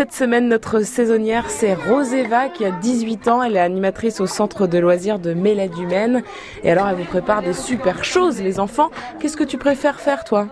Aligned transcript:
Cette 0.00 0.14
semaine, 0.14 0.48
notre 0.48 0.80
saisonnière, 0.80 1.50
c'est 1.50 1.74
Roseva 1.74 2.48
qui 2.48 2.64
a 2.64 2.70
18 2.70 3.28
ans. 3.28 3.42
Elle 3.42 3.56
est 3.56 3.60
animatrice 3.60 4.22
au 4.22 4.26
centre 4.26 4.66
de 4.66 4.78
loisirs 4.78 5.18
de 5.18 5.34
Méladumène. 5.34 6.22
Et 6.64 6.70
alors, 6.70 6.88
elle 6.88 6.96
vous 6.96 7.04
prépare 7.04 7.42
des 7.42 7.52
super 7.52 8.02
choses, 8.02 8.40
les 8.40 8.60
enfants. 8.60 8.88
Qu'est-ce 9.18 9.36
que 9.36 9.44
tu 9.44 9.58
préfères 9.58 10.00
faire, 10.00 10.24
toi? 10.24 10.46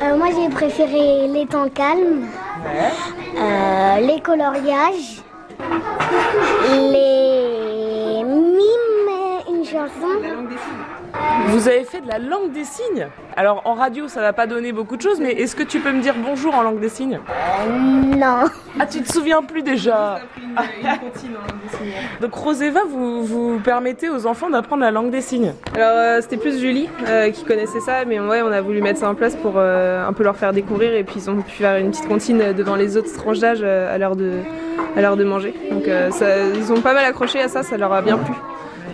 Euh, 0.00 0.16
moi, 0.16 0.28
j'ai 0.34 0.48
préféré 0.48 1.28
les 1.28 1.44
temps 1.44 1.68
calmes, 1.68 2.28
euh, 3.36 4.00
les 4.00 4.22
coloriages, 4.22 5.22
les 6.70 8.24
mimes 8.24 9.10
et 9.10 9.52
une 9.52 9.66
chanson. 9.66 10.16
Vous 11.54 11.68
avez 11.68 11.84
fait 11.84 12.00
de 12.00 12.08
la 12.08 12.18
langue 12.18 12.50
des 12.50 12.64
signes. 12.64 13.06
Alors, 13.36 13.62
en 13.64 13.74
radio, 13.74 14.08
ça 14.08 14.20
va 14.20 14.32
pas 14.32 14.48
donner 14.48 14.72
beaucoup 14.72 14.96
de 14.96 15.02
choses, 15.02 15.20
mais 15.20 15.30
est-ce 15.34 15.54
que 15.54 15.62
tu 15.62 15.78
peux 15.78 15.92
me 15.92 16.02
dire 16.02 16.16
bonjour 16.16 16.52
en 16.52 16.62
langue 16.62 16.80
des 16.80 16.88
signes? 16.88 17.20
Non. 17.68 18.46
Ah, 18.80 18.86
tu 18.86 19.00
te 19.02 19.12
souviens 19.12 19.40
plus 19.40 19.62
déjà 19.62 20.18
Donc, 22.20 22.34
Roseva, 22.34 22.80
vous, 22.88 23.22
vous 23.22 23.60
permettez 23.62 24.10
aux 24.10 24.26
enfants 24.26 24.50
d'apprendre 24.50 24.82
la 24.82 24.90
langue 24.90 25.12
des 25.12 25.20
signes? 25.20 25.52
Alors 25.76 25.92
euh, 25.94 26.18
c'était 26.20 26.38
plus 26.38 26.58
Julie 26.58 26.88
euh, 27.06 27.30
qui 27.30 27.44
connaissait 27.44 27.78
ça, 27.78 28.04
mais 28.04 28.18
ouais 28.18 28.42
on 28.42 28.50
a 28.50 28.60
voulu 28.60 28.82
mettre 28.82 28.98
ça 28.98 29.08
en 29.08 29.14
place 29.14 29.36
pour 29.36 29.52
euh, 29.56 30.04
un 30.04 30.12
peu 30.12 30.24
leur 30.24 30.34
faire 30.34 30.52
découvrir 30.52 30.92
et 30.92 31.04
puis 31.04 31.16
ils 31.18 31.30
ont 31.30 31.40
pu 31.40 31.52
faire 31.52 31.76
une 31.76 31.90
petite 31.90 32.08
comptine 32.08 32.52
devant 32.52 32.74
les 32.74 32.96
autres 32.96 33.12
tranches 33.16 33.38
d'âge 33.38 33.60
euh, 33.62 33.94
à 33.94 33.98
l'heure 33.98 34.16
de 34.16 34.40
à 34.96 35.00
l'heure 35.00 35.16
de 35.16 35.24
manger. 35.24 35.54
Donc 35.70 35.86
euh, 35.86 36.10
ça, 36.10 36.26
ils 36.54 36.72
ont 36.72 36.80
pas 36.80 36.94
mal 36.94 37.04
accroché 37.04 37.40
à 37.40 37.48
ça, 37.48 37.62
ça 37.62 37.76
leur 37.76 37.92
a 37.92 38.02
bien 38.02 38.18
plu. 38.18 38.34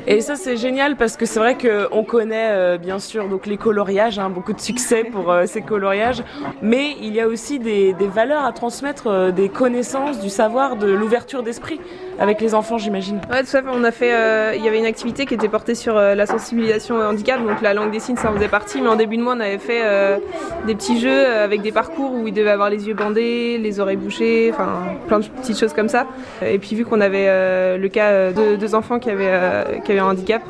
Et 0.07 0.21
ça 0.23 0.37
c'est 0.37 0.57
génial 0.57 0.97
parce 0.97 1.17
que 1.17 1.27
c'est 1.27 1.39
vrai 1.39 1.57
qu'on 1.57 2.05
connaît 2.05 2.51
euh, 2.51 2.79
bien 2.79 2.99
sûr 2.99 3.29
donc 3.29 3.47
les 3.47 3.59
coloriages, 3.59 4.19
hein, 4.19 4.31
beaucoup 4.31 4.53
de 4.53 4.61
succès 4.61 5.05
pour 5.05 5.31
euh, 5.31 5.45
ces 5.47 5.63
coloriages, 5.63 6.23
mais 6.63 6.97
il 7.01 7.15
y 7.15 7.21
a 7.21 7.27
aussi 7.27 7.59
des, 7.59 7.93
des 7.93 8.07
valeurs 8.07 8.45
à 8.45 8.53
transmettre, 8.53 9.09
euh, 9.09 9.31
des 9.31 9.49
connaissances, 9.49 10.21
du 10.21 10.31
savoir, 10.31 10.77
de 10.77 10.91
l'ouverture 10.91 11.43
d'esprit 11.43 11.81
avec 12.21 12.43
les 12.43 12.55
enfants 12.55 12.77
j'imagine. 12.77 13.19
Ouais, 13.31 13.43
tout 13.43 13.57
à 13.57 13.63
fait. 13.63 13.69
On 13.73 13.83
a 13.83 13.91
fait, 13.91 14.15
euh, 14.15 14.53
il 14.55 14.63
y 14.63 14.69
avait 14.69 14.79
une 14.79 14.85
activité 14.85 15.25
qui 15.25 15.33
était 15.33 15.49
portée 15.49 15.75
sur 15.75 15.97
euh, 15.97 16.15
la 16.15 16.27
sensibilisation 16.27 16.97
au 16.97 17.03
handicap, 17.03 17.41
donc 17.45 17.63
la 17.63 17.73
langue 17.73 17.91
des 17.91 17.99
signes, 17.99 18.17
ça 18.17 18.31
en 18.31 18.35
faisait 18.35 18.49
partie. 18.49 18.81
Mais 18.83 18.89
en 18.89 18.97
début 18.97 19.17
de 19.17 19.23
mois, 19.23 19.35
on 19.37 19.41
avait 19.41 19.59
fait 19.59 19.81
euh, 19.83 20.19
des 20.67 20.75
petits 20.75 21.01
jeux 21.01 21.27
avec 21.27 21.63
des 21.63 21.73
parcours 21.73 22.13
où 22.13 22.29
ils 22.29 22.35
devaient 22.35 22.51
avoir 22.51 22.69
les 22.69 22.87
yeux 22.87 22.95
bandés, 22.95 23.57
les 23.59 23.81
oreilles 23.81 23.97
bouchées, 23.97 24.51
enfin 24.53 24.69
plein 25.09 25.21
de 25.21 25.25
petites 25.25 25.59
choses 25.59 25.73
comme 25.73 25.89
ça. 25.89 26.07
Et 26.47 26.59
puis 26.59 26.77
vu 26.77 26.85
qu'on 26.85 27.01
avait 27.01 27.79
le 27.79 27.89
cas 27.89 28.33
de 28.33 28.57
deux 28.57 28.75
enfants 28.75 28.99
qui 28.99 29.11
avaient, 29.11 29.81
qui 29.85 29.93
avaient 29.93 30.01
un 30.01 30.11
handicap, 30.11 30.43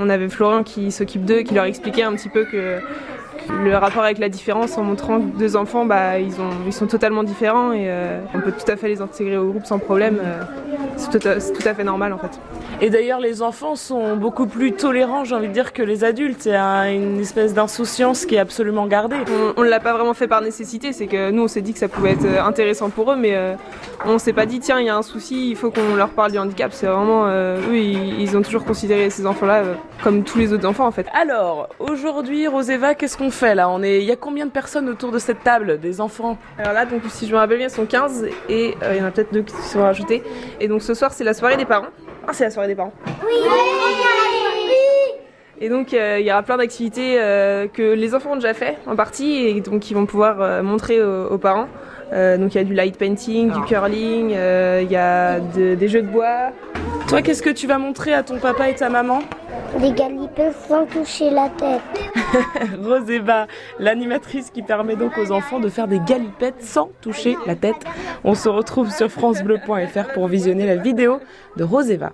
on 0.00 0.08
avait 0.08 0.28
Florian 0.28 0.62
qui 0.62 0.90
s'occupe 0.90 1.24
d'eux, 1.24 1.42
qui 1.42 1.54
leur 1.54 1.64
expliquait 1.64 2.02
un 2.02 2.14
petit 2.14 2.28
peu 2.30 2.44
que 2.44 2.78
le 3.62 3.76
rapport 3.76 4.04
avec 4.04 4.18
la 4.18 4.28
différence 4.28 4.78
en 4.78 4.82
montrant 4.82 5.20
que 5.20 5.38
deux 5.38 5.56
enfants, 5.56 5.84
bah, 5.84 6.18
ils, 6.18 6.40
ont, 6.40 6.50
ils 6.66 6.72
sont 6.72 6.86
totalement 6.86 7.24
différents 7.24 7.72
et 7.72 7.90
on 8.34 8.40
peut 8.40 8.52
tout 8.52 8.70
à 8.70 8.76
fait 8.76 8.88
les 8.88 9.00
intégrer 9.00 9.36
au 9.36 9.50
groupe 9.50 9.66
sans 9.66 9.78
problème. 9.78 10.18
C'est 11.02 11.18
tout, 11.18 11.28
à- 11.28 11.40
c'est 11.40 11.52
tout 11.52 11.66
à 11.68 11.74
fait 11.74 11.84
normal 11.84 12.12
en 12.12 12.18
fait. 12.18 12.40
Et 12.80 12.90
d'ailleurs 12.90 13.20
les 13.20 13.42
enfants 13.42 13.76
sont 13.76 14.16
beaucoup 14.16 14.46
plus 14.46 14.72
tolérants 14.72 15.24
j'ai 15.24 15.34
envie 15.34 15.48
de 15.48 15.52
dire 15.52 15.72
que 15.72 15.82
les 15.82 16.04
adultes, 16.04 16.46
il 16.46 16.52
y 16.52 16.54
a 16.54 16.90
une 16.90 17.20
espèce 17.20 17.54
d'insouciance 17.54 18.24
qui 18.26 18.34
est 18.36 18.38
absolument 18.38 18.86
gardée. 18.86 19.16
On, 19.56 19.60
on 19.60 19.62
l'a 19.62 19.80
pas 19.80 19.92
vraiment 19.92 20.14
fait 20.14 20.26
par 20.28 20.40
nécessité, 20.40 20.92
c'est 20.92 21.06
que 21.06 21.30
nous 21.30 21.42
on 21.44 21.48
s'est 21.48 21.60
dit 21.60 21.72
que 21.72 21.78
ça 21.78 21.88
pouvait 21.88 22.12
être 22.12 22.24
euh, 22.24 22.42
intéressant 22.42 22.90
pour 22.90 23.12
eux, 23.12 23.16
mais 23.16 23.34
euh, 23.36 23.54
on 24.06 24.18
s'est 24.18 24.32
pas 24.32 24.46
dit 24.46 24.58
tiens 24.60 24.80
il 24.80 24.86
y 24.86 24.90
a 24.90 24.96
un 24.96 25.02
souci, 25.02 25.50
il 25.50 25.56
faut 25.56 25.70
qu'on 25.70 25.94
leur 25.96 26.10
parle 26.10 26.32
du 26.32 26.38
handicap. 26.38 26.72
C'est 26.72 26.86
vraiment 26.86 27.26
euh, 27.26 27.58
eux 27.70 27.76
ils, 27.76 28.20
ils 28.20 28.36
ont 28.36 28.42
toujours 28.42 28.64
considéré 28.64 29.10
ces 29.10 29.26
enfants-là 29.26 29.62
euh, 29.62 29.74
comme 30.02 30.24
tous 30.24 30.38
les 30.38 30.52
autres 30.52 30.66
enfants 30.66 30.86
en 30.86 30.90
fait. 30.90 31.06
Alors, 31.14 31.68
aujourd'hui, 31.78 32.46
Roseva, 32.48 32.94
qu'est-ce 32.94 33.16
qu'on 33.16 33.30
fait 33.30 33.54
là? 33.54 33.68
On 33.68 33.82
est, 33.82 33.98
il 33.98 34.04
y 34.04 34.10
a 34.12 34.16
combien 34.16 34.46
de 34.46 34.50
personnes 34.50 34.88
autour 34.88 35.12
de 35.12 35.18
cette 35.18 35.42
table, 35.44 35.78
des 35.80 36.00
enfants? 36.00 36.36
Alors 36.58 36.72
là, 36.72 36.84
donc, 36.86 37.02
si 37.08 37.26
je 37.26 37.32
me 37.32 37.38
rappelle 37.38 37.58
bien, 37.58 37.68
ils 37.68 37.70
sont 37.70 37.86
15 37.86 38.26
et 38.48 38.74
euh, 38.82 38.92
il 38.94 38.98
y 39.00 39.02
en 39.02 39.06
a 39.06 39.10
peut-être 39.10 39.32
deux 39.32 39.42
qui 39.42 39.54
se 39.54 39.62
sont 39.74 39.82
rajoutés. 39.82 40.22
Et 40.60 40.68
donc 40.68 40.82
ce 40.82 40.91
soir, 40.94 41.12
c'est 41.12 41.24
la 41.24 41.34
soirée 41.34 41.56
des 41.56 41.64
parents. 41.64 41.86
Ah, 42.26 42.32
c'est 42.32 42.44
la 42.44 42.50
soirée 42.50 42.68
des 42.68 42.74
parents. 42.74 42.92
Et 45.60 45.68
donc 45.68 45.94
euh, 45.94 46.18
il 46.18 46.26
y 46.26 46.32
aura 46.32 46.42
plein 46.42 46.56
d'activités 46.56 47.20
euh, 47.20 47.68
que 47.72 47.92
les 47.92 48.14
enfants 48.16 48.32
ont 48.32 48.36
déjà 48.36 48.52
fait 48.54 48.78
en 48.86 48.96
partie 48.96 49.46
et 49.46 49.60
donc 49.60 49.90
ils 49.90 49.94
vont 49.94 50.06
pouvoir 50.06 50.40
euh, 50.40 50.62
montrer 50.62 51.00
aux, 51.00 51.26
aux 51.26 51.38
parents. 51.38 51.68
Euh, 52.12 52.36
donc 52.36 52.54
il 52.54 52.58
y 52.58 52.60
a 52.60 52.64
du 52.64 52.74
light 52.74 52.98
painting, 52.98 53.52
du 53.52 53.60
curling, 53.62 54.32
euh, 54.34 54.80
il 54.82 54.90
y 54.90 54.96
a 54.96 55.38
de- 55.38 55.74
des 55.76 55.88
jeux 55.88 56.02
de 56.02 56.08
bois. 56.08 56.50
Toi, 57.08 57.22
qu'est-ce 57.22 57.42
que 57.42 57.50
tu 57.50 57.66
vas 57.66 57.78
montrer 57.78 58.12
à 58.12 58.22
ton 58.22 58.38
papa 58.38 58.68
et 58.68 58.74
ta 58.74 58.88
maman 58.88 59.20
Des 59.80 59.92
galipettes 59.92 60.56
sans 60.68 60.86
toucher 60.86 61.30
la 61.30 61.48
tête. 61.50 61.80
Roseva, 62.82 63.46
l'animatrice 63.78 64.50
qui 64.50 64.62
permet 64.62 64.96
donc 64.96 65.16
aux 65.18 65.30
enfants 65.30 65.60
de 65.60 65.68
faire 65.68 65.88
des 65.88 66.00
galipettes 66.00 66.62
sans 66.62 66.90
toucher 67.00 67.36
la 67.46 67.54
tête. 67.54 67.84
On 68.24 68.34
se 68.34 68.48
retrouve 68.48 68.90
sur 68.90 69.10
francebleu.fr 69.10 70.12
pour 70.14 70.26
visionner 70.28 70.66
la 70.66 70.76
vidéo 70.76 71.20
de 71.56 71.64
Roseva. 71.64 72.10